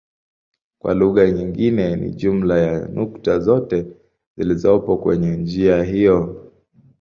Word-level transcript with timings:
Kwa 0.79 0.93
lugha 0.93 1.31
nyingine 1.31 1.95
ni 1.95 2.09
jumla 2.11 2.57
ya 2.59 2.87
nukta 2.93 3.39
zote 3.39 3.85
zilizopo 4.37 4.97
kwenye 4.97 5.37
njia 5.37 5.83
hiyo. 5.83 6.49